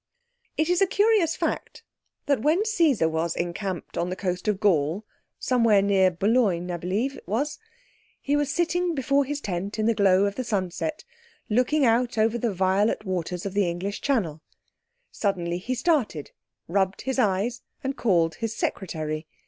It 0.57 0.67
is 0.67 0.81
a 0.81 0.87
curious 0.87 1.35
fact 1.35 1.83
that 2.25 2.41
when 2.41 2.65
Caesar 2.65 3.07
was 3.07 3.35
encamped 3.35 3.99
on 3.99 4.09
the 4.09 4.15
coast 4.15 4.47
of 4.47 4.59
Gaul—somewhere 4.59 5.83
near 5.83 6.09
Boulogne 6.09 6.71
it 6.71 6.71
was, 6.71 6.71
I 6.73 6.77
believe—he 7.67 8.35
was 8.35 8.51
sitting 8.51 8.95
before 8.95 9.25
his 9.25 9.39
tent 9.41 9.77
in 9.77 9.85
the 9.85 9.93
glow 9.93 10.25
of 10.25 10.33
the 10.33 10.43
sunset, 10.43 11.03
looking 11.51 11.85
out 11.85 12.17
over 12.17 12.39
the 12.39 12.51
violet 12.51 13.05
waters 13.05 13.45
of 13.45 13.53
the 13.53 13.69
English 13.69 14.01
Channel. 14.01 14.41
Suddenly 15.11 15.59
he 15.59 15.75
started, 15.75 16.31
rubbed 16.67 17.01
his 17.01 17.19
eyes, 17.19 17.61
and 17.83 17.95
called 17.95 18.33
his 18.41 18.55
secretary. 18.57 19.27